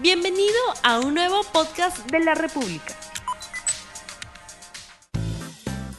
[0.00, 2.94] Bienvenido a un nuevo podcast de la República.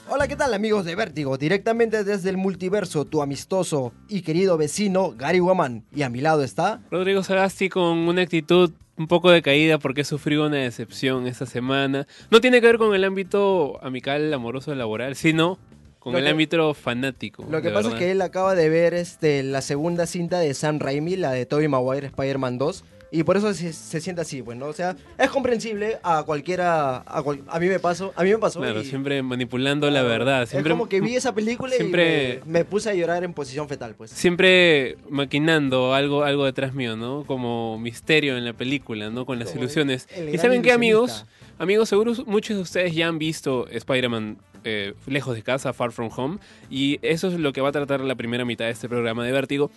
[0.10, 1.38] Hola, ¿qué tal amigos de Vértigo?
[1.38, 5.84] Directamente desde el multiverso, tu amistoso y querido vecino Gary Guamán.
[5.94, 6.80] Y a mi lado está...
[6.92, 12.08] Rodrigo Sagasti con una actitud un poco decaída porque sufrió una decepción esta semana.
[12.32, 15.60] No tiene que ver con el ámbito amical, amoroso, laboral, sino
[16.00, 17.44] con Lo el que- ámbito fanático.
[17.50, 18.02] Lo que de pasa verdad.
[18.02, 21.46] es que él acaba de ver este, la segunda cinta de Sam Raimi, la de
[21.46, 22.84] Tobey Maguire, Spider-Man 2.
[23.10, 27.22] Y por eso se, se siente así, bueno, o sea, es comprensible a cualquiera, a,
[27.24, 28.60] cual- a mí me pasó, a mí me pasó.
[28.60, 30.46] Claro, y- siempre manipulando la verdad.
[30.46, 33.34] Siempre, es como que vi esa película siempre- y me, me puse a llorar en
[33.34, 34.12] posición fetal, pues.
[34.12, 37.24] Siempre maquinando algo, algo detrás mío, ¿no?
[37.26, 39.26] Como misterio en la película, ¿no?
[39.26, 40.08] Con las Como ilusiones.
[40.34, 41.26] Y saben qué, amigos,
[41.60, 46.10] amigos, seguro muchos de ustedes ya han visto Spider-Man eh, lejos de casa, Far From
[46.18, 46.40] Home,
[46.70, 49.32] y eso es lo que va a tratar la primera mitad de este programa de
[49.32, 49.72] Vértigo,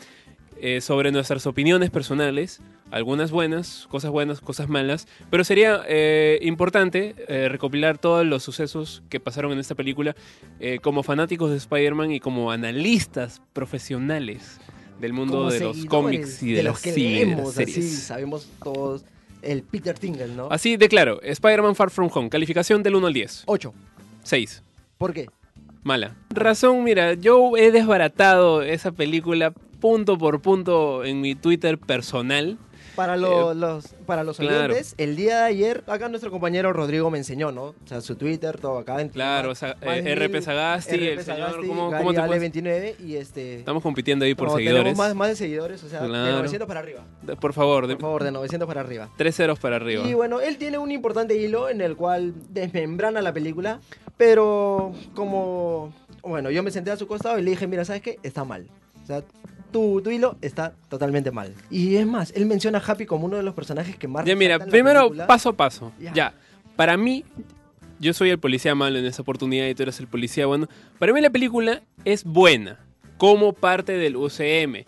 [0.62, 2.60] eh, sobre nuestras opiniones personales,
[2.90, 9.02] algunas buenas, cosas buenas, cosas malas, pero sería eh, importante eh, recopilar todos los sucesos
[9.08, 10.14] que pasaron en esta película
[10.82, 14.60] como fanáticos de Spider-Man y como analistas profesionales
[15.00, 17.98] del mundo de los cómics y de, los que leemos, así, series.
[18.00, 19.04] sabemos todos
[19.40, 20.48] el Peter Tingle, ¿no?
[20.50, 23.74] Así de claro, Spider-Man Far From Home, calificación del 1 al 10, 8.
[24.22, 24.62] 6.
[24.98, 25.28] ¿Por qué?
[25.82, 26.16] Mala.
[26.30, 32.58] Razón, mira, yo he desbaratado esa película punto por punto en mi Twitter personal.
[32.96, 34.74] Para lo- los, para los Eh, claro.
[34.74, 37.62] oyentes, el día de ayer, acá nuestro compañero Rodrigo me enseñó, ¿no?
[37.66, 39.00] O sea, su Twitter, todo acá.
[39.00, 42.18] en- Claro, Sa- más eh, de RP Sagasti, RP el señor, Sagasti, ¿cómo, cómo te
[42.18, 43.54] Ale puedes- 29 y este...
[43.60, 44.82] Estamos compitiendo ahí por no, seguidores.
[44.82, 46.36] Tenemos más, más de seguidores, o sea, de Claro.
[46.38, 47.00] 900 para arriba.
[47.22, 49.08] De- Por favor, de, Por favor, de 900 para arriba.
[49.16, 50.06] tres ceros para arriba.
[50.06, 53.80] Y bueno, él tiene un importante hilo en el cual desmembrana la película,
[54.20, 58.18] pero como, bueno, yo me senté a su costado y le dije, mira, ¿sabes qué?
[58.22, 58.66] Está mal.
[59.02, 59.22] O sea,
[59.72, 61.54] tu, tu hilo está totalmente mal.
[61.70, 64.36] Y es más, él menciona a Happy como uno de los personajes que más Ya
[64.36, 65.26] mira, primero película.
[65.26, 65.90] paso a paso.
[65.98, 66.12] Ya.
[66.12, 66.34] Ya.
[66.76, 67.24] Para mí,
[67.98, 70.68] yo soy el policía malo en esa oportunidad y tú eres el policía bueno.
[70.98, 72.78] Para mí la película es buena
[73.16, 74.84] como parte del UCM,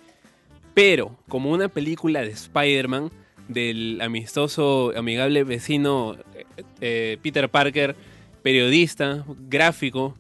[0.75, 3.11] pero como una película de Spider-Man
[3.49, 6.45] del amistoso, amigable vecino eh,
[6.83, 7.97] eh, Peter Parker,
[8.43, 10.17] periodista, gráfico,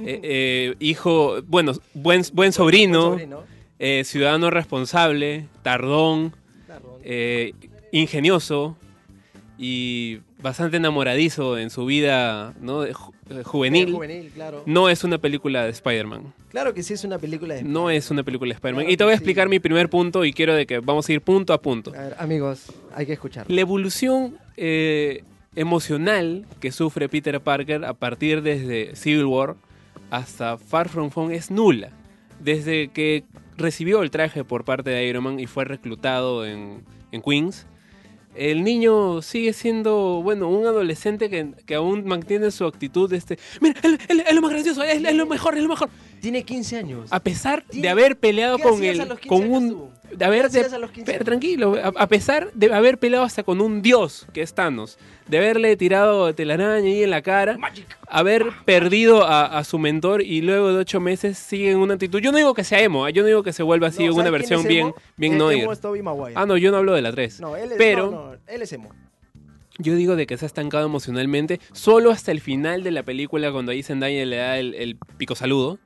[0.00, 3.18] eh, eh, hijo, bueno, buen, buen sobrino,
[3.78, 6.34] eh, ciudadano responsable, tardón,
[7.92, 8.76] ingenioso
[9.58, 12.86] y bastante enamoradizo en su vida ¿no?
[12.86, 13.92] ju- juvenil.
[13.92, 14.62] Juvenil, claro.
[14.66, 16.32] No es una película de Spider-Man.
[16.50, 17.62] Claro que sí es una película de...
[17.62, 18.84] No es una película de Spider-Man.
[18.84, 19.18] Claro y te voy a sí.
[19.20, 21.92] explicar mi primer punto y quiero de que vamos a ir punto a punto.
[21.94, 23.50] A ver, amigos, hay que escuchar.
[23.50, 25.22] La evolución eh,
[25.54, 29.56] emocional que sufre Peter Parker a partir desde Civil War
[30.10, 31.90] hasta Far From Home es nula.
[32.40, 33.24] Desde que
[33.56, 37.66] recibió el traje por parte de Iron Man y fue reclutado en, en Queens,
[38.34, 43.38] el niño sigue siendo, bueno, un adolescente que, que aún mantiene su actitud este...
[43.60, 45.90] Mira, es lo más gracioso, es lo mejor, es lo mejor.
[46.20, 47.08] Tiene 15 años.
[47.12, 49.00] A pesar de haber peleado ¿Qué con el...
[49.00, 51.76] a los 15 Con un, de haber ¿Qué de- hacías a los 15 pero tranquilo,
[51.82, 54.98] a, a pesar de haber peleado hasta con un dios que es Thanos,
[55.28, 57.56] de haberle tirado telaraña ahí en la cara,
[58.08, 62.18] haber perdido a, a su mentor y luego de ocho meses sigue en una actitud.
[62.20, 63.12] Yo no digo que sea emo, ¿eh?
[63.12, 65.38] yo no digo que se vuelva así No, en una ¿sabes quién versión bien, bien
[65.80, 66.34] Tobey Maguire.
[66.34, 67.40] Ah, no, yo no hablo de la 3.
[67.40, 68.90] No, él es, Pero- no, no, él es emo.
[69.80, 73.50] Yo digo de que se ha estancado emocionalmente solo hasta el final de la película
[73.52, 75.78] cuando ahí Zendaya le da el, el pico saludo.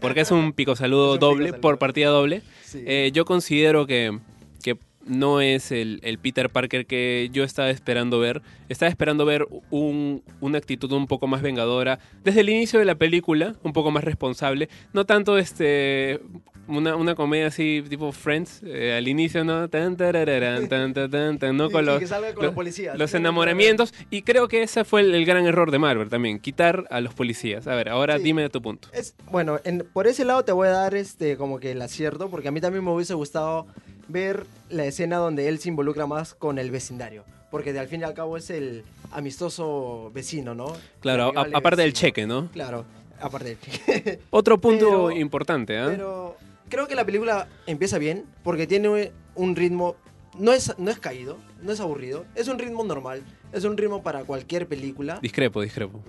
[0.00, 1.60] Porque es un pico saludo pico doble, saludo.
[1.60, 2.42] por partida doble.
[2.64, 2.82] Sí.
[2.86, 4.16] Eh, yo considero que,
[4.62, 8.40] que no es el, el Peter Parker que yo estaba esperando ver.
[8.68, 12.94] Estaba esperando ver un- una actitud un poco más vengadora desde el inicio de la
[12.94, 14.68] película, un poco más responsable.
[14.92, 16.20] No tanto este
[16.68, 19.68] una, una comedia así tipo Friends, eh, al inicio, ¿no?
[19.68, 21.70] Tan, tarararán, tan, tan, tan, tan, ¿no?
[21.70, 22.96] Con los, que salga con lo- los policías.
[22.98, 23.92] los enamoramientos.
[24.10, 27.14] Y creo que ese fue el, el gran error de Marvel también, quitar a los
[27.14, 27.66] policías.
[27.66, 28.22] A ver, ahora Sí.
[28.24, 28.88] dime tu punto.
[28.92, 32.30] Es, bueno, en- por ese lado te voy a dar este como que el acierto,
[32.30, 33.66] porque a mí también me hubiese gustado
[34.08, 37.24] ver la escena donde él se involucra más con el vecindario.
[37.50, 40.72] Porque de al fin y al cabo es el amistoso vecino, ¿no?
[41.00, 42.48] Claro, a- aparte del cheque, ¿no?
[42.52, 42.84] Claro,
[43.20, 44.18] aparte del cheque.
[44.30, 45.74] Otro punto Pero- importante.
[45.86, 46.36] Pero
[46.72, 49.94] creo que la película empieza bien, porque tiene un ritmo,
[50.38, 53.22] no es, no es caído, no es aburrido, es un ritmo normal,
[53.52, 55.18] es un ritmo para cualquier película.
[55.20, 56.02] Discrepo, discrepo.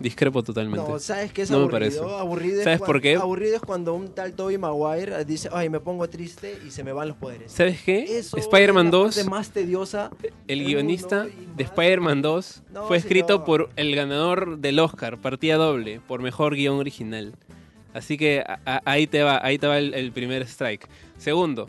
[0.00, 0.90] Discrepo totalmente.
[0.90, 2.02] No, ¿sabes qué es No me aburrido?
[2.02, 2.18] parece.
[2.18, 3.16] Aburrido es ¿Sabes por qué?
[3.16, 6.92] Aburrido es cuando un tal Tobey Maguire dice, ay, me pongo triste y se me
[6.92, 7.52] van los poderes.
[7.52, 8.18] ¿Sabes qué?
[8.18, 10.10] Spider-Man es la 2, parte más tediosa.
[10.48, 11.26] el guionista
[11.56, 16.54] de Spider-Man 2 No, fue escrito por el ganador del Oscar, partida doble, por mejor
[16.54, 17.34] guion original.
[17.96, 18.44] Así que
[18.84, 20.86] ahí te va, ahí te va el, el primer strike.
[21.16, 21.68] Segundo,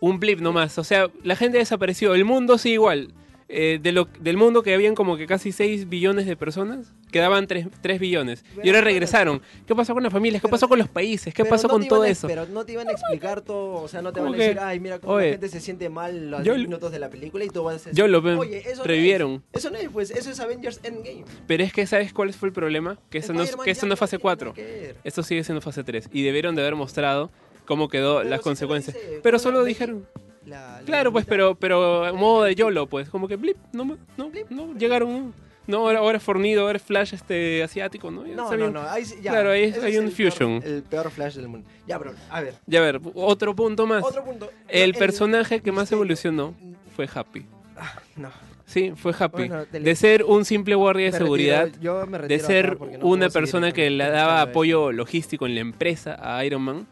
[0.00, 0.78] un blip nomás.
[0.78, 2.14] O sea, la gente desapareció.
[2.14, 3.08] El mundo sigue igual.
[3.48, 7.46] eh, de lo, del mundo que habían como que casi 6 billones de personas, quedaban
[7.46, 7.66] 3,
[8.00, 8.44] billones.
[8.62, 9.40] y ahora regresaron.
[9.66, 10.42] ¿Qué pasó con las familias?
[10.42, 11.32] ¿Qué pasó con los países?
[11.32, 12.26] ¿Qué pasó no con todo a- eso?
[12.26, 14.58] Pero no te iban a explicar todo, o sea, no te ¿Cómo van a decir,
[14.60, 16.98] ay, mira cómo Oye, la gente se siente mal los yo 10 lo- minutos de
[16.98, 18.38] la película y tú vas a decir, Yo lo veo.
[18.40, 18.86] Oye, eso no es.
[18.86, 19.42] Revivieron.
[19.52, 21.24] Eso no es, pues, eso es Avengers Endgame.
[21.46, 22.98] Pero es que, ¿sabes cuál fue el problema?
[23.10, 24.50] Que esto no es, que esto ya no es fase tiene 4.
[24.50, 24.96] nada que ver.
[25.04, 26.08] Esto sigue siendo fase 3.
[26.12, 27.30] Y debieron de haber mostrado
[27.64, 28.94] cómo quedó Pero las lo consecuencias.
[28.96, 30.06] dice, Pero ¿cómo solo dijeron.
[30.44, 33.08] La- la Claro, pues, pero, pero modo de YOLO, pues.
[33.08, 33.84] Como que blip, no,
[34.16, 35.34] no, no, llegaron.
[35.66, 38.26] No, ahora, ahora es fornido, ahora es Flash este, asiático, ¿no?
[38.26, 38.72] Ya No, no, bien.
[38.72, 40.62] no, ahí sí- ya, Claro, ahí hay un el peor- fusion.
[40.64, 41.68] el peor Flash del mundo.
[41.86, 42.54] Ya, bro, a ver.
[42.66, 44.04] Ya a ver, otro punto más.
[44.04, 44.50] Otro punto.
[44.68, 45.98] El personaje que más misterio.
[46.02, 46.54] evolucionó
[46.94, 47.44] fue Happy.
[47.76, 48.30] Ah, no.
[48.64, 49.46] Sí, fue Happy.
[49.48, 53.06] Bueno, de ser un simple guardia de Me seguridad, retiro, yo me de ser no
[53.06, 56.86] una persona que le daba apoyo logístico en la empresa a Iron Man.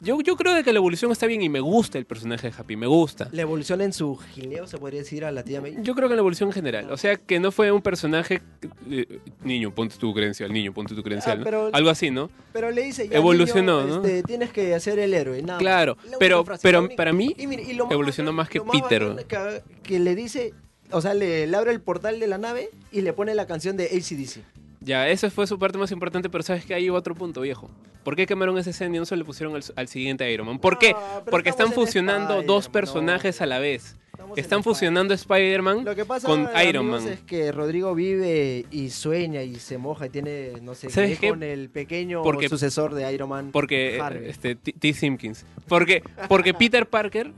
[0.00, 2.54] Yo, yo creo de que la evolución está bien y me gusta el personaje de
[2.56, 3.28] Happy, me gusta.
[3.32, 5.76] La evolución en su gileo, se podría decir, a la tía May.
[5.82, 6.92] Yo creo que la evolución en general.
[6.92, 8.40] O sea, que no fue un personaje...
[8.88, 11.36] eh, niño, ponte tu credencial, niño, ponte tu credencial.
[11.36, 11.44] Ah, ¿no?
[11.44, 12.30] pero- Algo así, ¿no?
[12.52, 14.04] Pero le dice, ya, Evolucionó, niño, ¿no?
[14.04, 15.40] este, tienes que ser el héroe.
[15.42, 15.58] nada más.
[15.62, 17.34] Claro, La única pero, frase, pero la única- para mí...
[17.36, 19.04] mira, lo evolucionó más que lo Peter.
[19.04, 20.54] bacán Que, que le dice,
[20.92, 23.76] o sea, le, le abre el portal de la nave y le pone la canción
[23.76, 24.42] de ACDC.
[24.88, 27.68] Ya, esa fue su parte más importante, pero sabes que hay otro punto, viejo.
[28.04, 30.58] ¿Por qué quemaron esa escena y no se le pusieron al, al siguiente Iron Man?
[30.58, 30.94] ¿Por qué?
[30.96, 32.72] Ah, Porque están fusionando dos no.
[32.72, 33.96] personajes a la vez.
[34.14, 37.06] Estamos Están fusionando Spider-Man Lo que pasa con Iron Man.
[37.06, 41.28] es que Rodrigo vive y sueña y se moja y tiene, no sé, ¿Sabes qué
[41.28, 43.50] con el pequeño Porque- sucesor de Iron Man.
[43.52, 44.28] Porque, Harvey.
[44.30, 44.72] este, T.
[44.72, 44.92] T.
[44.94, 45.44] Simpkins.
[45.68, 47.30] Porque, porque Peter Parker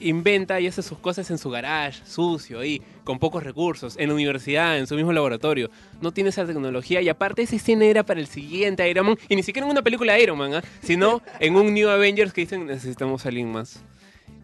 [0.00, 4.14] inventa y hace sus cosas en su garage, sucio, ahí, con pocos recursos, en la
[4.14, 5.70] universidad, en su mismo laboratorio.
[6.00, 9.36] No tiene esa tecnología y aparte esa escena era para el siguiente Iron Man, y
[9.36, 10.62] ni siquiera en una película de Iron Man, ¿ah?
[10.82, 13.82] sino en un New Avengers que dicen necesitamos a alguien más.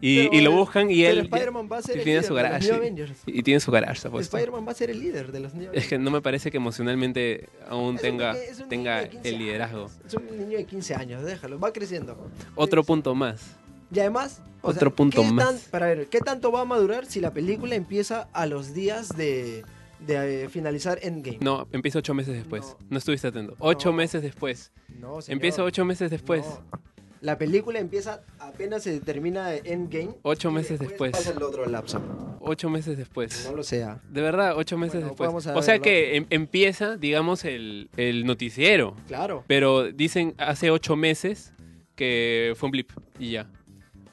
[0.03, 1.17] Y, Pero y lo buscan y él...
[1.17, 2.65] ya- Spider-Man va a ser y el tiene líder su de los garage.
[2.65, 3.19] New y- Avengers.
[3.27, 4.07] Y, tiene su garage.
[4.19, 6.57] Spider-Man va a ser el líder de los New Es que no me parece que
[6.57, 9.79] emocionalmente aún Es tenga, un tenga niño de 15 el liderazgo.
[9.81, 9.91] años.
[10.07, 12.17] Es un niño de 15 años, déjalo, va creciendo.
[12.55, 13.57] Otro punto más.
[13.93, 15.45] Y además, Otro sea, punto ¿qué más.
[15.45, 19.09] tan- para ver, ¿qué tanto va a madurar si la película empieza a los días
[19.17, 19.63] de,
[19.99, 21.39] de, eh, finalizar Endgame?
[21.41, 22.75] No, empieza ocho meses después.
[22.89, 23.55] No, estuviste atento.
[23.59, 23.97] Ocho No.
[23.97, 24.71] meses después.
[24.87, 25.35] No, señor.
[25.37, 26.45] Empieza ocho meses después.
[26.45, 26.81] No.
[27.21, 30.15] La película empieza apenas se termina Endgame.
[30.23, 31.11] Ocho meses después.
[31.11, 32.01] Pasa el otro lapso.
[32.39, 33.45] Ocho meses después.
[33.47, 34.01] No lo sea.
[34.09, 35.29] De verdad, ocho meses Bueno, después.
[35.55, 35.83] O sea verlo.
[35.83, 38.95] que em- empieza, digamos, el, el noticiero.
[39.07, 39.43] Claro.
[39.45, 41.53] Pero dicen hace ocho meses
[41.95, 42.89] que fue un blip
[43.19, 43.47] y ya.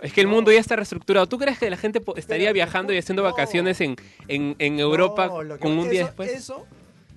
[0.03, 1.27] Es que el mundo ya está reestructurado.
[1.27, 3.97] ¿Tú crees que la gente estaría viajando y haciendo vacaciones en,
[4.29, 6.31] en, en Europa con un día eso- después?
[6.31, 6.67] Eso,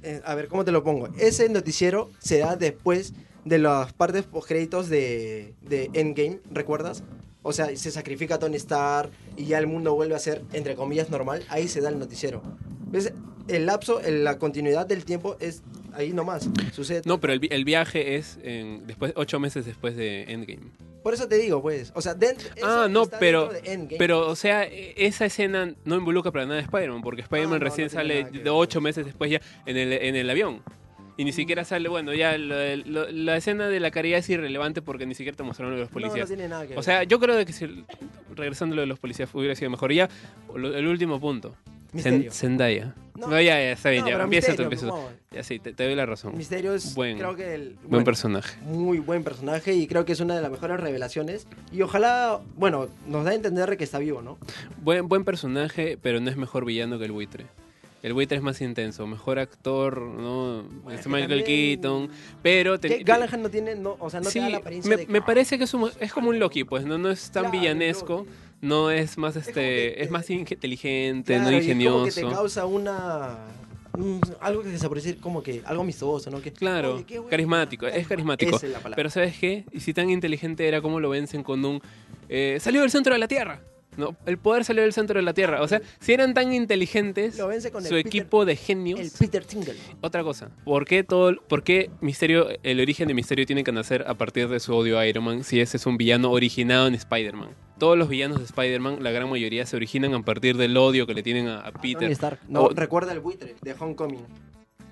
[0.03, 1.09] eh, a ver, ¿cómo te lo pongo?
[1.19, 3.13] Ese noticiero se da después
[3.45, 7.03] de las partes postcréditos de, de Endgame, ¿recuerdas?
[7.43, 11.09] O sea, se sacrifica Tony Stark y ya el mundo vuelve a ser, entre comillas,
[11.09, 11.43] normal.
[11.49, 12.41] Ahí se da el noticiero.
[12.91, 13.13] ¿Ves?
[13.47, 15.63] El lapso, el- la continuidad del tiempo es
[15.93, 16.49] ahí nomás.
[16.73, 17.01] Sucede.
[17.05, 20.67] No, pero el, vi- el viaje es en, después, ocho meses después de Endgame.
[21.03, 21.91] Por eso te digo, pues.
[21.95, 23.97] O sea, dentro, eso Ah, no, está pero, dentro de Endgame.
[23.97, 27.59] pero, o sea, e- esa escena no involucra para nada a Spider-Man, porque Spider-Man Ah,
[27.59, 28.53] no, recién no tiene sale nada que de ver.
[28.53, 30.61] ocho meses después ya en el, en el avión.
[31.17, 34.81] Y ni siquiera sale, bueno, ya lo- lo- la escena de la caridad es irrelevante
[34.81, 36.27] porque ni siquiera te mostraron lo de los No, no policías.
[36.29, 36.79] tiene nada que ver.
[36.79, 37.67] o sea, yo creo de que si,
[38.35, 39.91] regresando a lo de los policías hubiera sido mejor.
[39.91, 40.09] Y ya,
[40.55, 41.55] lo- el último punto.
[41.91, 42.31] Misterio.
[42.31, 42.95] Zendaya.
[43.17, 43.27] No.
[43.27, 44.23] No, ya, ya, está bien, No, ya.
[44.23, 44.95] Empieza tú, empieza tú.
[45.31, 46.35] Ya sí, te, te doy la razón.
[46.37, 47.73] Misterio es, Buen- creo que el...
[47.81, 48.57] Buen bueno, personaje.
[48.63, 51.45] muy buen personaje y creo que es una de las mejores revelaciones.
[51.71, 54.37] Y ojalá, bueno, nos da a entender que está vivo, ¿no?
[54.81, 57.45] Buen, buen personaje, pero no es mejor villano que el buitre.
[58.03, 60.63] El buitre es más intenso, mejor actor, ¿no?
[60.83, 62.09] Bueno, es que Michael Keaton,
[62.41, 62.79] pero...
[62.79, 64.97] te- Jake Gallagher no tiene, no, o sea, no sí, te da la apariencia me,
[64.97, 67.43] de me parece que es, un- es como un Loki, pues, no, no es tan
[67.43, 68.25] claro, villanesco,
[68.61, 71.71] no es más que este, es te- más inteligente, Claro, no y es como que
[71.73, 72.21] ingenioso.
[72.27, 73.37] te causa una...
[74.39, 76.41] algo que decir como que algo amistoso, ¿no?
[76.41, 77.29] Que, Claro, oye, qué bueno.
[77.29, 78.55] carismático, es carismático.
[78.55, 78.95] Esa es la palabra.
[78.95, 79.63] Pero ¿sabes qué?
[79.71, 81.81] Y si tan inteligente era, ¿cómo lo vencen con un...
[82.29, 83.61] eh, salió del centro de la Tierra?
[83.97, 85.61] No, el poder salió del centro de la Tierra.
[85.61, 88.99] O sea, si eran tan inteligentes, Lo vence con el su Peter- equipo de genios...
[88.99, 89.75] el Peter Tingle.
[89.99, 94.05] Otra cosa, ¿por qué, todo, ¿por qué Misterio, el origen de Misterio tiene que nacer
[94.07, 96.95] a partir de su odio a Iron Man si ese es un villano originado en
[96.95, 97.49] Spider-Man?
[97.79, 101.13] Todos los villanos de Spider-Man, la gran mayoría, se originan a partir del odio que
[101.13, 102.11] le tienen a, a Tony Peter.
[102.11, 102.39] Stark.
[102.47, 104.25] No, O- recuerda el buitre de Homecoming.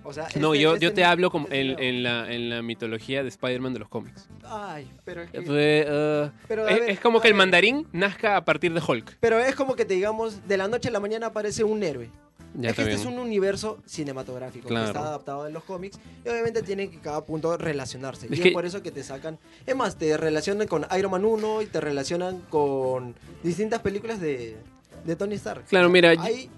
[0.09, 3.21] O sea, No, este- yo, este yo te hablo como en, la, en la mitología
[3.21, 4.27] de Spider-Man de los cómics.
[4.43, 5.39] Ay, pero es que...
[5.39, 9.17] Uh, Pero, es, ver, es como que el mandarín nazca a partir de Hulk.
[9.19, 12.09] Pero es como que te digamos, de la noche a la mañana aparece un héroe.
[12.55, 14.85] Ya es que este es un universo cinematográfico Claro.
[14.85, 18.25] que está adaptado en los cómics y obviamente tiene que cada punto relacionarse.
[18.25, 19.37] Es y que- es por eso que te sacan.
[19.67, 23.13] Es más, te relacionan con Iron Man 1 y te relacionan con
[23.43, 24.57] distintas películas de,
[25.05, 25.65] de Tony Stark.
[25.65, 26.49] Claro, mira, Hay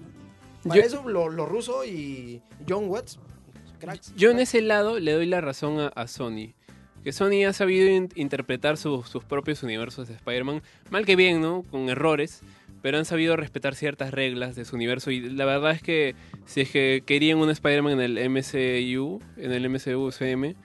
[0.64, 2.40] Para Yo- eso los lo rusos y
[2.70, 3.20] John Watts,
[4.16, 6.54] Yo en ese lado le doy la razón a, Sony.
[7.04, 10.62] Que Sony ha sabido in- interpretar su- sus propios universos de Spider-Man,
[10.92, 11.64] mal que bien, ¿no?
[11.72, 12.42] Con errores,
[12.84, 15.10] pero han sabido respetar ciertas reglas de su universo.
[15.10, 16.14] Y la verdad es que
[16.46, 20.56] si es que querían un Spider-Man en el MCU, en el MCU-UCM,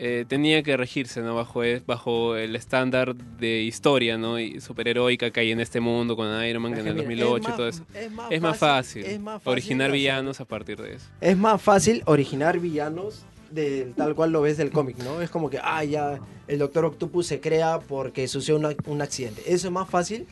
[0.00, 1.34] eh, tenía que regirse, ¿no?
[1.34, 4.38] Bajo, e- bajo el estándar de historia, ¿no?
[4.38, 7.24] Y superheroica que hay en este mundo con Iron Man Es en que el mira,
[7.26, 7.84] 2008 es y más- todo eso.
[7.94, 11.06] Es más, Es más fácil, es más fácil originar villanos a partir de eso.
[11.20, 15.20] Es más fácil originar villanos del tal cual lo ves del cómic, ¿no?
[15.20, 19.42] Es como que, ah, ya, el Doctor Octopus se crea porque sucedió una- un accidente.
[19.46, 20.26] Eso es más fácil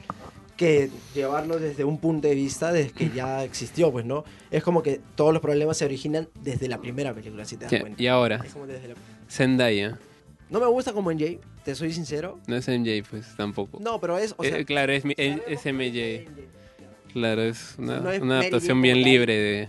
[0.56, 4.25] que llevarlo desde un punto de vista de que ya existió, pues, ¿no?
[4.50, 7.80] Es como que todos los problemas se originan desde la primera película, si te das
[7.80, 8.02] cuenta.
[8.02, 8.94] y ahora, Es como desde la-
[9.28, 9.98] Zendaya.
[10.48, 12.38] No me gusta como MJ, te soy sincero.
[12.46, 13.78] No es MJ, pues tampoco.
[13.80, 16.25] No, pero es, o sea, Eh, claro, es, es- es MJ.
[17.12, 19.68] Claro, es una, No es una Mary adaptación bien libre de...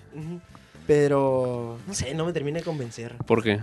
[0.86, 3.16] Pero, no sé, no me termina de convencer.
[3.26, 3.60] ¿Por qué?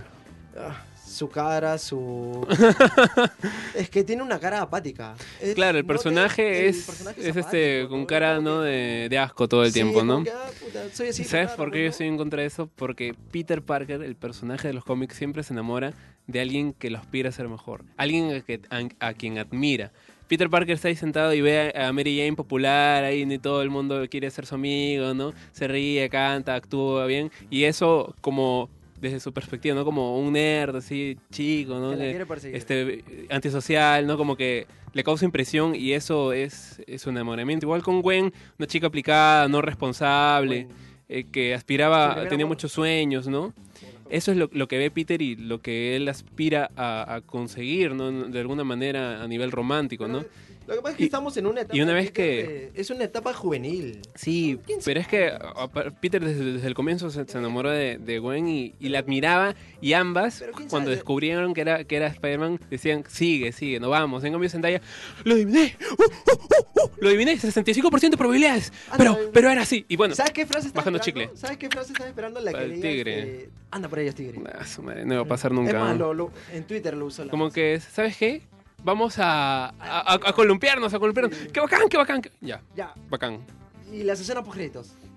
[0.57, 2.45] Ah, su cara, su...
[3.75, 5.15] es que tiene una cara apática.
[5.41, 8.61] Es- Claro, el no te- personaje el es, personaje es este apático, con cara, ¿no?
[8.61, 10.23] De, de asco todo el Sí, tiempo, ¿no?
[10.23, 12.69] que, ah, puta, soy así, ¿Sabes por qué yo estoy en contra de eso?
[12.75, 15.93] Porque Peter Parker, el personaje de los cómics, siempre se enamora
[16.27, 17.83] de alguien que lo aspira a ser mejor.
[17.97, 19.91] Alguien a, que- a- a quien admira.
[20.27, 23.61] Peter Parker está ahí sentado y ve a a Mary Jane popular, ahí ni todo
[23.61, 25.33] el mundo quiere ser su amigo, ¿no?
[25.51, 27.31] Se ríe, canta, actúa bien.
[27.51, 28.67] Y eso como
[28.99, 29.85] desde su perspectiva, ¿no?
[29.85, 31.93] Como un nerd así chico, ¿no?
[31.93, 34.17] Este antisocial, ¿no?
[34.17, 37.65] Como que le causa impresión y eso es, es un enamoramiento.
[37.65, 40.67] Igual con Gwen, una chica aplicada, no responsable,
[41.09, 43.53] eh, que aspiraba, tenía muchos sueños, ¿no?
[44.09, 47.93] Eso es lo, lo que ve Peter y lo que él aspira a, a conseguir,
[47.93, 48.11] ¿no?
[48.11, 50.23] De alguna manera a nivel romántico, ¿no?
[50.23, 50.29] pero
[50.67, 51.77] Lo que pasa es que Y- estamos en una etapa...
[51.77, 54.01] y una vez que- Es una etapa juvenil.
[54.15, 55.31] Sí, ¿Quién pero es que
[56.01, 59.55] Peter desde, desde el comienzo se, se enamoró de, de Gwen y, y la admiraba
[59.81, 60.95] y ambas cuando sabe.
[60.95, 64.23] descubrieron que era, que era Spider-Man decían sigue, sigue, no vamos.
[64.23, 64.81] En cambio Zendaya,
[65.23, 69.85] lo adiviné, ¡Uh, uh, uh, lo adiviné, 65% de probabilidades, Anda, pero, pero era así.
[69.87, 71.25] Y bueno, ¿Sabes qué frase estaba bajando esperando?
[71.31, 71.39] chicle.
[71.39, 72.39] ¿Sabes qué frase estaba esperando?
[72.41, 73.03] La que tigre.
[73.03, 74.39] que- Anda, por ahí es tigre.
[74.57, 75.71] ah, su madre, no va a pasar nunca.
[75.71, 77.61] Es más, lo- lo- en Twitter lo usó Como frase.
[77.61, 78.41] que, ¿sabes qué?
[78.85, 81.35] Vamos a, a, a- columpiarnos, a columpiarnos.
[81.51, 82.21] ¡Qué bacán, qué bacán!
[82.39, 83.39] Ya, Ya, bacán.
[83.91, 84.43] y las escenas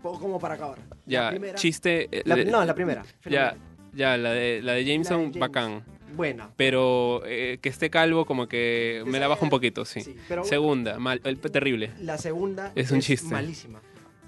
[0.03, 0.79] post como para acabar.
[1.05, 2.09] Ya, la primera, chiste.
[2.11, 3.05] eh, la- de- no, la primera.
[3.27, 3.55] ya,
[3.93, 5.39] ya, la de, la de Jameson, James.
[5.39, 5.85] bacán.
[6.17, 6.51] Buena.
[6.57, 10.01] Pero eh, que esté calvo, como que Que me la baja un poquito, sí.
[10.01, 10.45] sí, pero.
[10.45, 11.93] Segunda, mal, el, terrible.
[12.01, 13.29] La segunda Es un chiste.
[13.29, 13.81] malísima.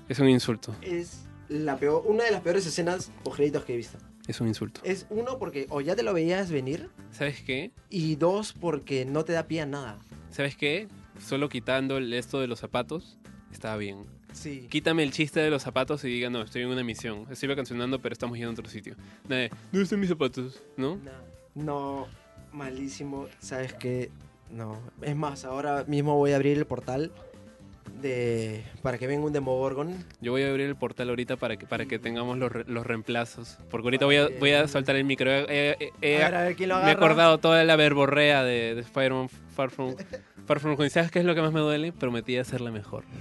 [0.07, 0.77] Es un insulto.
[0.83, 3.97] Es la peor, una de las peores escenas post créditos que he visto.
[4.31, 4.81] Es un insulto.
[4.85, 7.73] Es uno porque o ya te lo veías venir ¿Sabes qué?
[7.89, 9.99] y dos porque no te da pie a nada.
[10.31, 10.87] ¿Sabes qué?
[11.19, 13.19] Solo quitando el- esto de los zapatos,
[13.53, 14.05] estaba bien.
[14.33, 14.69] Sí.
[14.71, 17.27] Quítame el chiste de los zapatos y diga, no, estoy en una misión.
[17.29, 18.95] Estoy vacacionando, pero estamos yendo a otro sitio.
[19.29, 20.63] Nada de, ¿dónde están mis zapatos?
[20.77, 20.97] ¿No?
[20.97, 21.11] No,
[21.57, 22.07] no,
[22.53, 23.27] malísimo.
[23.41, 24.11] ¿Sabes qué?
[24.51, 24.79] No.
[25.03, 27.11] Es más, ahora mismo voy a abrir el portal
[28.01, 30.05] de para que venga un Demogorgon.
[30.21, 32.87] Yo voy a abrir el portal ahorita para que, para que tengamos los, re- los
[32.87, 33.59] reemplazos.
[33.71, 35.31] Porque ahorita voy a, voy a soltar el micro.
[35.31, 38.43] He- he- he- a ver, a ver quién lo me he acordado toda la verborrea
[38.45, 39.95] de, de Spider-Man Far From,
[40.47, 40.91] Far From Home.
[40.91, 41.93] ¿Sabes qué es lo que más me duele?
[41.93, 43.05] Prometí hacerla mejor.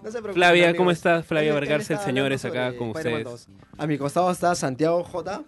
[0.00, 0.76] No se Flavia, amigos.
[0.78, 1.26] ¿cómo estás?
[1.26, 3.24] Flavia está señores, acá con ustedes.
[3.24, 3.48] 2.
[3.78, 5.42] A mi costado está Santiago J.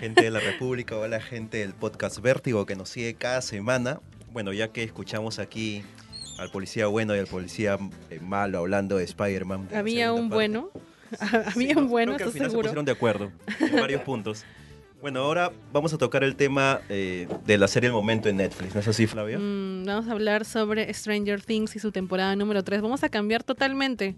[0.00, 4.00] gente de la República, hola gente del podcast Vértigo que nos sigue cada semana.
[4.32, 5.84] Bueno, ya que escuchamos aquí
[6.38, 7.78] al policía bueno y al policía
[8.10, 9.68] eh, malo hablando de Spider-Man.
[9.74, 10.34] Había un parte.
[10.34, 10.70] bueno.
[11.20, 11.88] Había Sí, un ¿no?
[11.88, 14.44] bueno, Creo que al ¿estás final se pusieron de acuerdo en varios puntos.
[15.00, 18.74] Bueno, ahora vamos a tocar el tema eh, de la serie El Momento en Netflix,
[18.74, 19.38] ¿no es así, Flavia?
[19.38, 22.80] Mm, vamos a hablar sobre Stranger Things y su temporada número 3.
[22.80, 24.16] Vamos a cambiar totalmente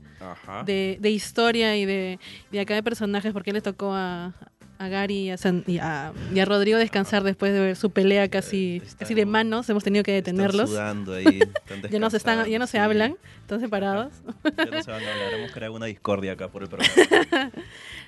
[0.65, 2.19] de, de historia y de,
[2.53, 4.33] de acá de personajes porque le tocó a,
[4.79, 7.91] a Gary y a, San- y a- y a Rodrigo descansar después de ver su
[7.91, 9.69] pelea casi, Eh, están- casi de manos.
[9.69, 10.71] Hemos tenido que Están detenerlos.
[10.71, 14.13] sudando ahí, están Ya no se, están, ya no se hablan, están separados.
[14.57, 16.93] Ya no se van a hablar, hemos creado una discordia acá por el programa.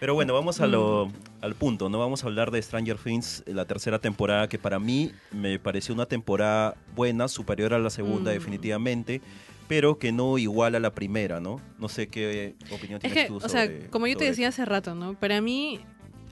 [0.00, 1.12] Pero bueno, vamos a lo, Mm.
[1.44, 1.98] al punto, ¿no?
[1.98, 6.06] Vamos a hablar de Stranger Things, la tercera temporada, que para mí me pareció una
[6.06, 8.34] temporada buena, superior a la segunda Mm.
[8.34, 9.20] definitivamente,
[9.68, 11.60] pero que no igual a la primera, ¿no?
[11.78, 14.30] No sé qué opinión Es tienes que, tú o sea, sobre- como yo te sobre
[14.30, 15.14] decía hace rato, ¿no?
[15.14, 15.80] Para mí,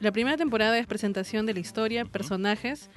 [0.00, 2.90] la primera temporada es presentación de la historia, personajes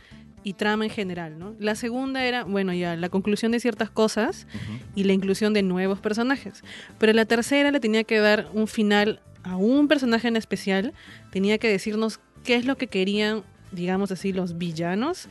[0.44, 1.56] y trama en general, ¿no?
[1.60, 4.48] La segunda era, bueno, ya la conclusión de ciertas cosas
[4.96, 6.64] y la inclusión de nuevos personajes.
[6.98, 10.94] Pero la tercera le tenía que dar un final a un personaje en especial,
[11.32, 15.28] tenía que decirnos qué es lo que querían, digamos así, los villanos.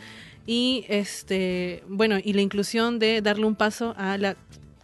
[0.46, 4.36] Y este, bueno, y la inclusión de darle un paso a la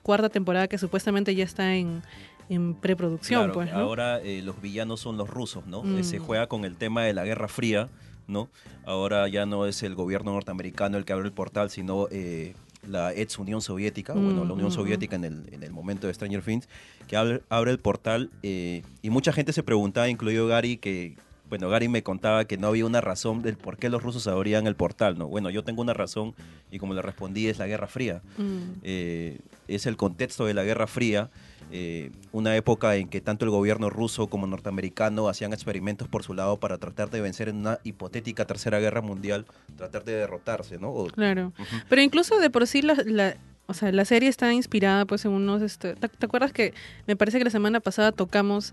[0.03, 2.03] cuarta temporada que supuestamente ya está en,
[2.49, 3.79] en preproducción, Claro, pues, ¿no?
[3.79, 5.83] Ahora eh, los villanos son los rusos, ¿no?
[5.99, 6.23] Eh, Se Mm.
[6.23, 7.89] juega con el tema de la Guerra Fría,
[8.29, 8.49] ¿no?
[8.85, 12.55] Ahora ya no es el gobierno norteamericano el que abre el portal, sino eh,
[12.87, 15.73] la ex Unión Soviética, o bueno, la Mm, Unión mm, Soviética en el, en el
[15.73, 16.69] momento de Stranger Things,
[17.09, 21.17] que abre, abre el portal eh, y mucha gente se preguntaba, incluido Gary, que,
[21.49, 24.69] bueno, Gary me contaba que no había una razón del por qué los rusos abrían
[24.69, 25.27] el portal, ¿no?
[25.27, 26.35] Bueno, yo tengo una razón
[26.71, 28.23] y como le respondí es la Guerra Fría.
[28.39, 28.61] Mm.
[28.85, 31.29] Eh, es el contexto de la Guerra Fría,
[31.73, 36.33] eh, una época en que tanto el gobierno ruso como norteamericano hacían experimentos por su
[36.35, 39.47] lado para tratar de vencer en una hipotética tercera guerra mundial,
[39.77, 40.91] tratar de derrotarse, ¿no?
[40.91, 41.53] O- Claro.
[41.89, 45.33] Pero incluso de por sí la, la- o sea, la serie está inspirada pues en
[45.33, 46.73] unos este, ¿te, te acuerdas que
[47.09, 48.71] me parece que la semana pasada tocamos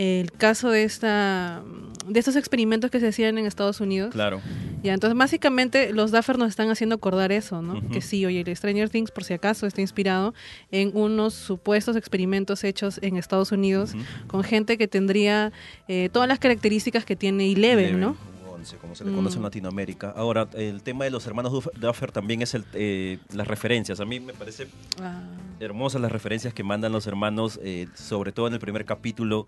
[0.00, 1.62] el caso de esta
[2.06, 4.10] de estos experimentos que se hacían en Estados Unidos?
[4.12, 4.40] Claro.
[4.82, 7.86] Ya, entonces básicamente los Duffer nos están haciendo acordar eso, ¿no?
[7.90, 10.34] Que sí, oye, el Stranger Things por si acaso está inspirado
[10.72, 13.92] en unos supuestos experimentos hechos en Estados Unidos
[14.26, 15.52] con gente que tendría
[15.86, 18.16] eh, todas las características que tiene Eleven, ¿no?
[18.48, 19.44] o Once, como se le conoce en Mm.
[19.44, 20.10] Latinoamérica.
[20.16, 24.00] Ahora, el tema de los hermanos Duff- Duffer también es el, eh, las referencias.
[24.00, 24.66] A mí me parece
[25.00, 25.20] Ah,
[25.60, 29.46] hermosas las referencias que mandan los hermanos, eh, sobre todo en el primer capítulo.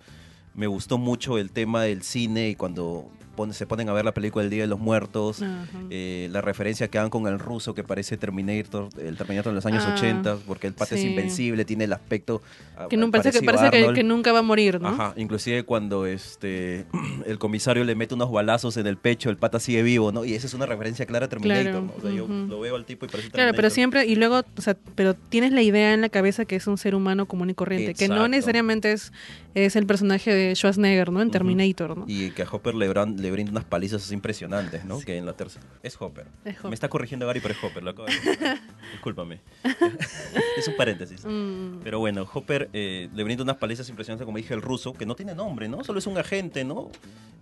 [0.54, 3.11] Me gustó mucho el tema del cine y cuando
[3.53, 5.43] se ponen a ver la película El Día de los Muertos.
[5.91, 9.67] eh, la referencia que dan con el ruso que parece Terminator, el Terminator de los
[9.67, 12.41] años Ah, 80, porque el pata es invencible, tiene el aspecto
[12.77, 14.89] ah, que no, parece que, parece que, nunca va a morir, ¿no?
[14.89, 16.87] Ajá, inclusive cuando este
[17.27, 20.25] el comisario le mete unos balazos en el pecho, el pata sigue vivo, ¿no?
[20.25, 21.93] Y esa es una referencia clara a Terminator, Claro, ¿no?
[21.97, 24.61] O sea, yo lo veo al tipo y parece Claro, pero siempre, y luego, o
[24.61, 27.55] sea, pero tienes la idea en la cabeza que es un ser humano común y
[27.55, 29.12] corriente, que no necesariamente es,
[29.55, 31.21] es el personaje de Schwarzenegger, ¿no?
[31.21, 31.33] En.
[31.33, 32.05] Terminator, ¿no?
[32.07, 32.89] Y que a Hopper le,
[33.23, 35.00] le brinda unas palizas impresionantes, ¿no?
[35.00, 35.64] Que en la tercera.
[35.83, 36.26] Es Hopper.
[36.45, 36.69] Es Hopper.
[36.71, 37.83] Me está corrigiendo Gary, pero es Hopper.
[37.83, 38.14] Lo acabo de
[38.93, 39.41] Discúlpame.
[40.57, 41.25] es un paréntesis.
[41.25, 45.07] Mm, Pero bueno, Hopper eh, le brinda unas palizas impresionantes, como dije, el ruso, que
[45.07, 45.85] no tiene nombre, ¿no?
[45.85, 46.91] Solo es un agente, ¿no?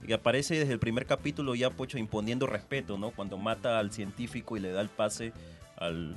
[0.06, 3.10] Y aparece desde el primer capítulo ya, pocho, imponiendo respeto, ¿no?
[3.10, 5.32] Cuando mata al científico y le da el pase
[5.76, 6.16] al,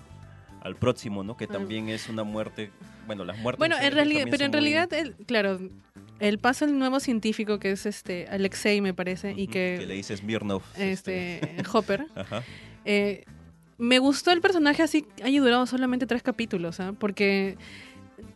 [0.63, 1.38] al próximo, ¿no?
[1.38, 2.71] Que también es una muerte...
[3.06, 3.60] Bueno, las muertes...
[3.60, 5.60] Bueno, en realidad, pero en realidad, el, claro,
[6.19, 9.93] el paso el nuevo científico que es este Alexei, me parece, y Ujú, que, le
[9.93, 10.63] dice Smirnov.
[10.78, 12.43] este Hopper, Ajá.
[12.86, 13.26] eh,
[13.78, 16.93] me gustó el personaje así haya durado solamente tres capítulos, ¿ah?
[16.97, 17.58] Porque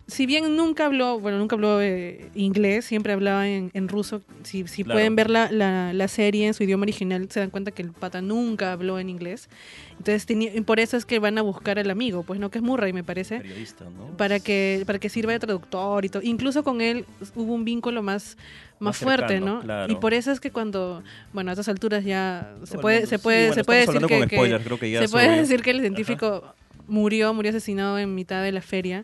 [0.08, 4.21] si bien nunca habló, bueno, nunca habló eh, inglés, siempre hablaba en, en ruso.
[4.43, 4.95] Si, si Claro.
[4.97, 7.91] pueden ver la, la, la serie en su idioma original, se dan cuenta que el
[7.91, 9.50] pata nunca habló en inglés.
[9.97, 12.60] Entonces, tenía, y por eso es que van a buscar al amigo, pues no, que
[12.60, 13.41] es Murray, me parece.
[13.84, 14.15] ¿no?
[14.15, 16.23] Para que, para que sirva de traductor y todo.
[16.23, 18.38] Incluso con él hubo un vínculo más,
[18.80, 19.62] más, Más fuerte, cercano, ¿no?
[19.62, 19.91] claro.
[19.91, 23.21] Y por eso es que cuando, bueno, a estas alturas ya se puede, se sí,
[23.21, 24.63] puede, bueno, se puede decir que, spoilers,
[25.00, 26.54] se puede decir que el científico
[26.88, 29.04] murió, murió asesinado en mitad de la feria.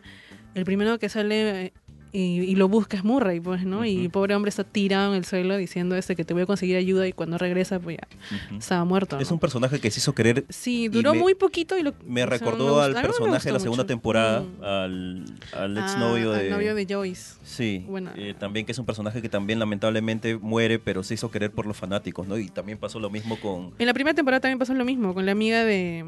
[0.54, 1.72] El primero que sale
[2.16, 3.84] y, y lo busca es Murray, pues, ¿no?
[3.84, 4.10] Y el Ujú.
[4.12, 7.08] pobre hombre está tirado en el suelo diciendo este que te voy a conseguir ayuda
[7.08, 8.06] y cuando regresa, pues ya
[8.48, 8.58] Ujú.
[8.58, 9.18] estaba muerto.
[9.18, 9.34] Es ¿no?
[9.34, 12.28] un personaje que se hizo querer Sí, duró me- muy poquito y lo Me o
[12.28, 13.88] sea, recordó me al personaje de la segunda mucho.
[13.88, 14.62] temporada, Mm.
[14.64, 16.40] al, al Ah, exnovio de...
[16.40, 17.34] al novio de Joyce.
[17.42, 18.10] Sí, Bueno.
[18.16, 21.66] eh, también que es un personaje que también lamentablemente muere, pero se hizo querer por
[21.66, 22.38] los fanáticos, ¿no?
[22.38, 23.72] Y también pasó lo mismo con...
[23.78, 26.04] En la primera temporada también pasó lo mismo, con la amiga de...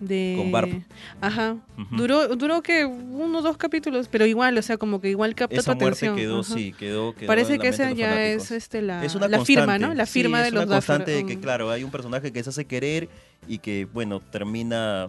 [0.00, 0.82] de Con Barb.
[1.20, 1.56] Ajá.
[1.78, 1.96] Ujú.
[1.96, 5.72] Duró, duró que uno o dos capítulos, pero igual, o sea, como que igual Esa
[5.74, 6.16] tu muerte atención.
[6.16, 6.54] quedó, Ajá.
[6.54, 9.78] sí, quedó, quedó Parece que esa ya es este, la, Es una la firma.
[9.78, 9.94] ¿no?
[9.94, 11.40] La Sí, firma es de los una constante de que, Mm.
[11.40, 13.08] claro, hay un personaje que se hace querer
[13.48, 15.08] y que, bueno, termina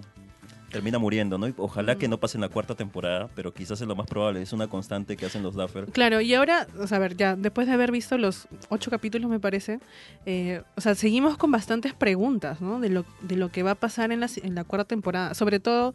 [0.71, 1.49] termina muriendo, ¿no?
[1.49, 4.41] Y ojalá que no pase en la cuarta temporada, pero quizás es lo más probable.
[4.41, 5.87] Es una constante que hacen los Duffer.
[5.87, 9.29] Claro, y ahora, o sea, a ver, ya después de haber visto los ocho capítulos,
[9.29, 9.81] me parece,
[10.25, 12.79] eh, o sea, seguimos con bastantes preguntas, ¿no?
[12.79, 15.33] De lo, de lo que va a pasar en la, en la cuarta temporada.
[15.33, 15.93] Sobre todo,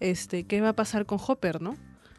[0.00, 1.76] este, ¿qué va a pasar con Hopper, ¿no?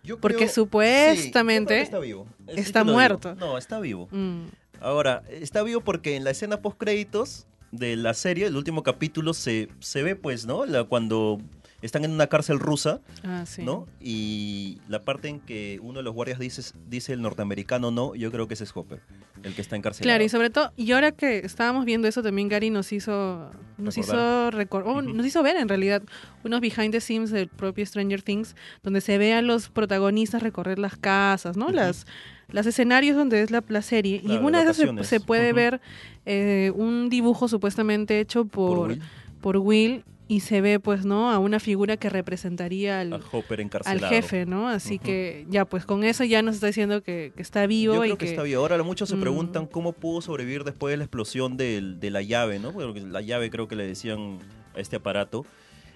[0.08, 2.28] Yo Porque creo- supuestamente sí, está vivo.
[2.48, 2.93] Está digo.
[2.93, 3.36] muerto.
[3.36, 4.08] No, está vivo.
[4.12, 4.46] Mm,
[4.80, 9.34] Ahora, está vivo porque en la escena post créditos de la serie, el último capítulo,
[9.34, 10.65] se, se ve, pues, ¿no?
[10.65, 11.39] La, cuando
[11.82, 13.63] están en una cárcel rusa, ah, sí.
[13.63, 13.88] ¿no?
[14.02, 18.32] Y la parte en que uno de los guardias dice, dice el norteamericano no, yo
[18.32, 19.00] creo que ese es Hopper,
[19.44, 20.08] el que está encarcelado.
[20.08, 23.98] Claro, y sobre todo, y ahora que estábamos viendo eso también, Gary nos hizo, nos
[23.98, 24.54] hizo Recordar.
[24.56, 26.02] recor- oh, nos hizo ver en realidad
[26.44, 30.80] unos behind the scenes del propio Stranger Things, donde se ve a los protagonistas recorrer
[30.80, 31.66] las casas, ¿no?
[31.66, 31.76] Ujú.
[31.76, 32.06] Las
[32.50, 34.22] los escenarios donde es la, la serie.
[34.24, 35.82] y en una de esas se, puede ver
[36.26, 39.02] eh, un dibujo supuestamente hecho por, Por Will,
[39.42, 41.32] por Will y se ve pues, ¿no?
[41.32, 43.13] A una figura que representaría al,
[43.86, 44.68] al jefe, ¿no?
[44.68, 48.04] Así que ya, pues con eso ya nos está diciendo que, que está vivo Yo
[48.04, 48.62] y creo que, está vivo.
[48.62, 49.22] Ahora muchos se Mm.
[49.22, 52.72] preguntan cómo pudo sobrevivir después de la explosión del- de la llave, ¿no?
[52.74, 54.40] Porque la llave creo que le decían
[54.76, 55.46] a este aparato.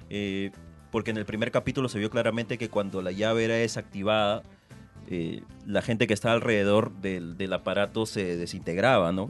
[0.10, 0.52] eh,
[0.92, 4.44] porque en el primer capítulo se vio claramente que cuando la llave era desactivada,
[5.10, 9.28] eh, la gente que está alrededor del, del aparato se desintegraba, ¿no?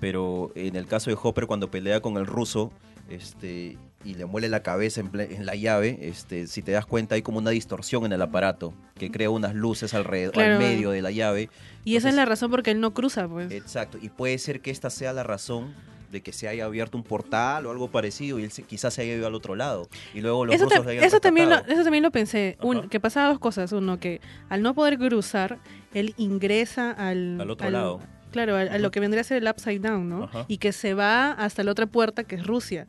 [0.00, 2.72] Pero en el caso de Hopper, cuando pelea con el ruso
[3.08, 7.14] este, y le muele la cabeza en, en la llave, este, si te das cuenta,
[7.14, 10.54] hay como una distorsión en el aparato que crea unas luces alrededor, Claro.
[10.54, 11.50] al medio de la llave.
[11.84, 13.50] Y esa es la razón por qué él no cruza, pues.
[13.52, 15.74] Exacto, y puede ser que esta sea la razón
[16.10, 19.00] de que se haya abierto un portal o algo parecido y él se- quizás se
[19.00, 19.88] haya ido al otro lado.
[20.12, 22.58] Y luego los Eso, ta- hayan eso también lo, eso también lo pensé.
[22.60, 23.72] Un- que pasaba dos cosas.
[23.72, 25.58] Uno, que al no poder cruzar,
[25.94, 27.40] él ingresa al...
[27.40, 28.00] Al otro lado.
[28.32, 30.24] Claro, a, lo que vendría a ser el upside down, ¿no?
[30.24, 30.44] Ajá.
[30.48, 32.86] Y que se va hasta la otra puerta, que es Rusia.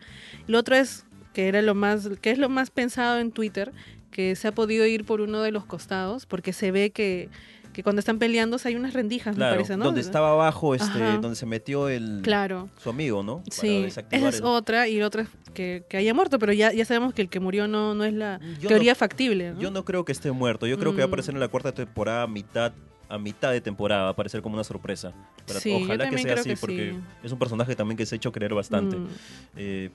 [0.47, 3.71] Lo otro es, que era lo más, que es lo más pensado en Twitter,
[4.11, 7.29] que se ha podido ir por uno de los costados, porque se ve que,
[7.73, 9.85] que cuando están peleando hay unas rendijas, me Claro, parece, ¿no?
[9.85, 11.17] donde estaba abajo, este, Ajá.
[11.17, 12.69] donde se metió el Claro.
[12.77, 13.37] su amigo, ¿no?
[13.39, 16.71] Para Sí, esa es el- otra y otra es que, que haya muerto, pero ya,
[16.71, 19.53] ya sabemos que el que murió no, no es la Yo teoría no- factible.
[19.53, 19.59] ¿no?
[19.59, 20.67] Yo no creo que esté muerto.
[20.67, 21.09] Yo creo que va a Mm.
[21.09, 22.73] aparecer en la cuarta temporada mitad
[23.13, 25.13] a mitad de temporada, va a aparecer como una sorpresa.
[25.45, 26.99] Sí, ojalá que sea así, que porque sí.
[27.23, 28.97] es un personaje también que se ha hecho creer bastante.
[28.97, 29.07] Mm.
[29.55, 29.91] Eh,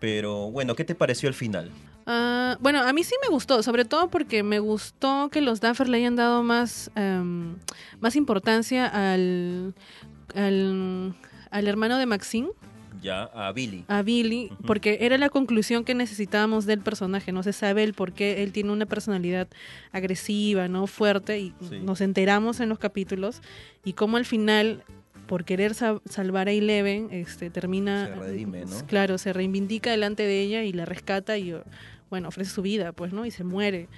[0.00, 1.70] pero bueno, ¿qué te pareció el final?
[2.06, 5.90] Ah, bueno, a mí sí me gustó, sobre todo porque me gustó que los Duffer
[5.90, 7.56] le hayan dado más, em,
[8.00, 9.74] más importancia al,
[10.34, 11.14] al,
[11.50, 12.48] al hermano de Maxine,
[13.04, 13.84] Ya, a Billy.
[13.88, 17.30] a Billy, porque era la conclusión que necesitábamos del personaje.
[17.32, 19.46] No se sabe el por qué él tiene una personalidad
[19.92, 21.80] agresiva, no fuerte, y Sí.
[21.82, 23.42] nos enteramos en los capítulos.
[23.84, 24.82] Y cómo al final,
[25.26, 28.06] por querer sa- salvar a Eleven, este, termina.
[28.06, 28.86] Se redime, ¿no?
[28.86, 31.54] Claro, se reivindica delante de ella y la rescata y,
[32.10, 33.26] bueno, ofrece su vida, pues, ¿no?
[33.26, 33.88] Y se muere.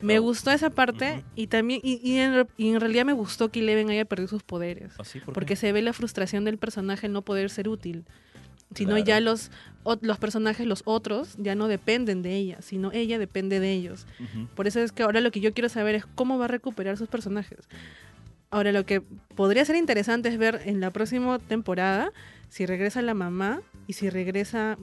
[0.00, 0.22] Me Claro.
[0.22, 3.90] gustó esa parte y también, y, y en, y en realidad me gustó que Eleven
[3.90, 4.92] haya perdido sus poderes.
[4.98, 5.18] ¿Así?
[5.20, 5.32] ¿Por qué?
[5.34, 8.04] Porque se ve la frustración del personaje no poder ser útil.
[8.74, 9.04] Sino Claro.
[9.04, 9.50] ya los,
[10.02, 14.06] los personajes, los otros, ya no dependen de ella, sino ella depende de ellos.
[14.54, 16.96] Por eso es que ahora lo que yo quiero saber es cómo va a recuperar
[16.96, 17.58] sus personajes.
[18.50, 19.00] Ahora lo que
[19.34, 22.12] podría ser interesante es ver en la próxima temporada
[22.48, 24.76] si regresa la mamá y si regresa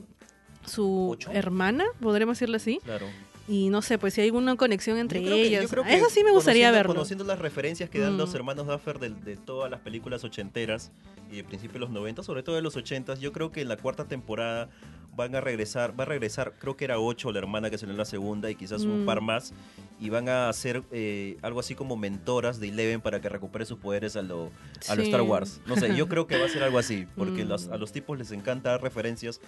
[0.65, 1.32] su ¿Ocho?
[1.32, 2.80] hermana, podremos decirlo así.
[2.84, 3.08] Claro.
[3.48, 5.72] Y no sé, pues si hay alguna conexión entre Yo creo que- yo ellas.
[5.72, 6.94] creo que Eso sí me gustaría verlo.
[6.94, 8.18] Conociendo las referencias que dan Mm.
[8.18, 10.92] los hermanos Duffer de, de todas las películas ochenteras
[11.32, 13.70] y de principios de los 90, sobre todo de los ochentas, yo creo que en
[13.70, 14.70] la cuarta temporada
[15.16, 17.98] van a regresar, va a regresar, creo que era ocho la hermana que salió en
[17.98, 19.06] la segunda y quizás un Mm.
[19.06, 19.52] par más,
[20.00, 23.80] y van a hacer eh, algo así como mentoras de Eleven para que recupere sus
[23.80, 24.52] poderes a lo,
[24.90, 25.08] a lo Sí.
[25.10, 25.60] Star Wars.
[25.66, 27.48] No sé, yo creo que va a ser algo así, porque Mm.
[27.48, 29.40] los- a los tipos les encanta dar referencias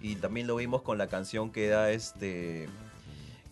[0.00, 2.68] y también lo vimos con la canción que da este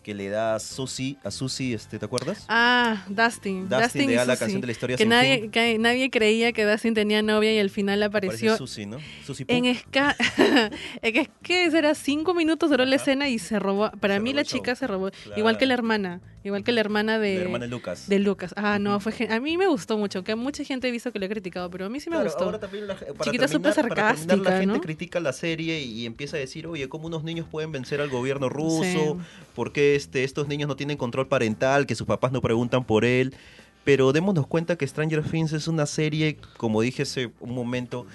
[0.07, 2.45] que le da a Susie, a Susie, este, ¿te acuerdas?
[2.49, 3.69] Ah, Dustin.
[3.69, 4.39] Dustin Dustin le y da la Susie.
[4.39, 5.51] canción de la historia que sin nadie, fin.
[5.51, 8.99] que nadie creía que Dustin tenía novia y al final Aparece apareció Susie, ¿no?
[9.27, 9.53] Susie Poo.
[9.57, 10.15] en esca
[11.03, 14.37] es que era cinco minutos duró la escena y se robó para Se mí robó
[14.37, 14.59] la show.
[14.61, 15.39] chica se robó Claro.
[15.41, 18.09] igual que la hermana igual que la hermana de la hermana de Lucas.
[18.09, 21.11] de Lucas ah no fue a mí me gustó mucho que mucha gente ha visto
[21.13, 23.09] que lo he criticado pero a mí sí me Claro, gustó ahora también la, para
[23.25, 24.81] Chiquita súper terminar- para terminar, sarcástica, la gente ¿no?
[24.81, 28.49] critica la serie y empieza a decir, oye, ¿cómo unos niños pueden vencer al gobierno
[28.49, 28.85] ruso?
[28.85, 29.45] Sí.
[29.57, 31.87] ¿Por qué este, estos niños no tienen control parental?
[31.87, 33.35] Que sus papás no preguntan por él.
[33.85, 38.07] Pero démonos cuenta que Stranger Things es una serie, como dije hace un momento,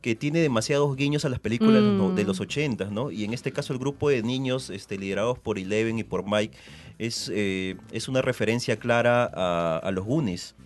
[0.00, 2.26] que tiene demasiados guiños a las películas de los no- de Mm.
[2.26, 3.12] los 80, ¿no?
[3.12, 6.56] Y en este caso el grupo de niños este, liderados por Eleven y por Mike
[6.98, 10.56] es, eh, es una referencia clara a, a los Goonies.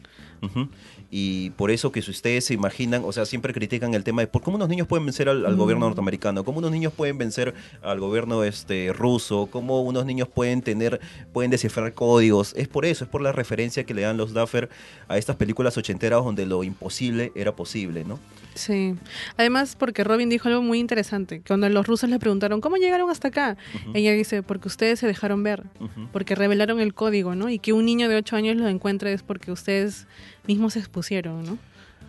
[0.43, 0.69] Ujú.
[1.11, 4.27] Y por eso que si ustedes se imaginan, o sea, siempre critican el tema de
[4.27, 5.59] por cómo unos niños pueden vencer al, al Mm.
[5.59, 10.63] gobierno norteamericano, cómo unos niños pueden vencer al gobierno este ruso, cómo unos niños pueden
[10.63, 11.01] tener,
[11.33, 12.53] pueden descifrar códigos.
[12.57, 14.69] Es por eso, es por la referencia que le dan los Duffer
[15.09, 18.19] a estas películas ochenteras donde lo imposible era posible, ¿no?
[18.57, 18.97] Sí.
[19.37, 23.29] Además porque Robin dijo algo muy interesante cuando los rusos le preguntaron cómo llegaron hasta
[23.29, 23.57] acá
[23.95, 25.63] ella dice porque ustedes se dejaron ver
[26.13, 29.23] porque revelaron el código no y que un niño de 8 años lo encuentre es
[29.23, 30.07] porque ustedes
[30.47, 31.59] mismos se expusieron no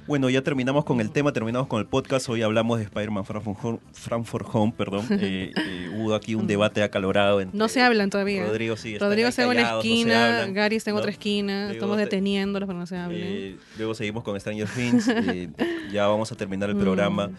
[0.08, 2.30] Bueno, ya terminamos con el tema, terminamos con el podcast.
[2.30, 5.06] Hoy hablamos de Spider-Man From Home, perdón.
[5.20, 7.42] Eh, eh, hubo aquí un debate acalorado.
[7.42, 10.36] Entre no se hablan todavía Rodrigo sí, Rodrigo ahí está en una no se esquina,
[10.38, 11.00] hablan, Gary está en ¿no?
[11.00, 13.22] otra esquina, Luego estamos te- deteniéndolos para no se hablen.
[13.24, 15.08] Eh, luego seguimos con Stranger Things.
[15.10, 15.50] eh,
[15.92, 17.28] ya vamos a terminar el programa.
[17.28, 17.36] Mm.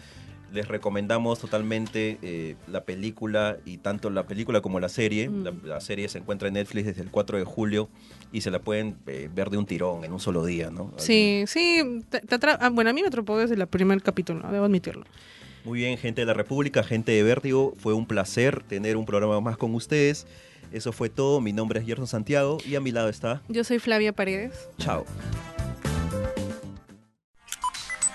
[0.53, 5.29] Les recomendamos totalmente eh, la película y tanto la película como la serie.
[5.29, 5.43] Mm.
[5.43, 7.89] La, la serie se encuentra en Netflix desde el 4 de julio
[8.31, 10.91] y se la pueden eh, ver de un tirón en un solo día, ¿no?
[10.97, 14.47] Sí, sí, te- te atra- ah, bueno, a mí me atrapó desde el primer capítulo,
[14.51, 15.03] debo admitirlo.
[15.65, 17.75] Muy bien, gente de la República, gente de Vértigo.
[17.77, 20.25] Fue un placer tener un programa más con ustedes.
[20.71, 21.41] Eso fue todo.
[21.41, 23.41] Mi nombre es Gerson Santiago y a mi lado está.
[23.49, 24.69] Yo soy Flavia Paredes.
[24.77, 25.05] Chao.